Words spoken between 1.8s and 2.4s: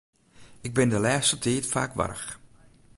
warch.